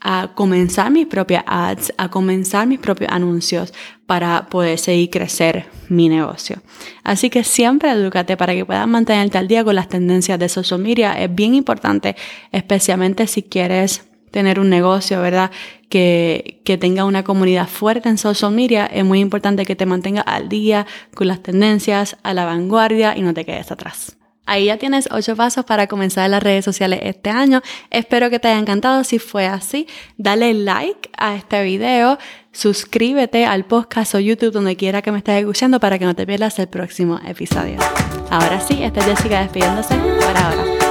a 0.00 0.30
comenzar 0.34 0.90
mis 0.90 1.06
propias 1.06 1.44
ads, 1.46 1.92
a 1.96 2.08
comenzar 2.08 2.66
mis 2.66 2.78
propios 2.78 3.10
anuncios 3.10 3.72
para 4.06 4.46
poder 4.46 4.78
seguir 4.78 5.10
crecer 5.10 5.66
mi 5.88 6.08
negocio. 6.08 6.62
Así 7.02 7.30
que 7.30 7.44
siempre 7.44 7.90
edúcate 7.90 8.36
para 8.36 8.54
que 8.54 8.64
puedas 8.64 8.86
mantenerte 8.86 9.38
al 9.38 9.48
día 9.48 9.64
con 9.64 9.74
las 9.74 9.88
tendencias 9.88 10.38
de 10.38 10.48
social 10.48 10.80
media. 10.80 11.12
Es 11.12 11.34
bien 11.34 11.54
importante, 11.54 12.16
especialmente 12.52 13.26
si 13.26 13.42
quieres 13.42 14.04
tener 14.30 14.60
un 14.60 14.68
negocio, 14.68 15.20
¿verdad? 15.20 15.50
Que, 15.88 16.60
que 16.64 16.76
tenga 16.76 17.04
una 17.04 17.24
comunidad 17.24 17.66
fuerte 17.66 18.08
en 18.08 18.18
social 18.18 18.52
media. 18.52 18.86
Es 18.86 19.04
muy 19.04 19.20
importante 19.20 19.64
que 19.64 19.74
te 19.74 19.86
mantengas 19.86 20.24
al 20.26 20.48
día 20.48 20.86
con 21.14 21.28
las 21.28 21.42
tendencias, 21.42 22.16
a 22.22 22.34
la 22.34 22.44
vanguardia 22.44 23.16
y 23.16 23.22
no 23.22 23.34
te 23.34 23.44
quedes 23.44 23.72
atrás. 23.72 24.17
Ahí 24.48 24.64
ya 24.64 24.78
tienes 24.78 25.08
ocho 25.12 25.36
pasos 25.36 25.66
para 25.66 25.86
comenzar 25.86 26.28
las 26.30 26.42
redes 26.42 26.64
sociales 26.64 27.00
este 27.02 27.28
año. 27.28 27.60
Espero 27.90 28.30
que 28.30 28.38
te 28.38 28.48
haya 28.48 28.58
encantado. 28.58 29.04
Si 29.04 29.18
fue 29.18 29.46
así, 29.46 29.86
dale 30.16 30.54
like 30.54 31.10
a 31.18 31.36
este 31.36 31.62
video, 31.62 32.18
suscríbete 32.50 33.44
al 33.44 33.66
podcast 33.66 34.14
o 34.14 34.20
YouTube 34.20 34.52
donde 34.52 34.74
quiera 34.74 35.02
que 35.02 35.12
me 35.12 35.18
estés 35.18 35.40
escuchando 35.40 35.80
para 35.80 35.98
que 35.98 36.06
no 36.06 36.14
te 36.14 36.26
pierdas 36.26 36.58
el 36.58 36.68
próximo 36.68 37.20
episodio. 37.26 37.78
Ahora 38.30 38.58
sí, 38.58 38.82
esta 38.82 39.00
es 39.00 39.06
Jessica 39.06 39.42
despidiéndose 39.42 39.94
por 39.96 40.36
ahora. 40.36 40.87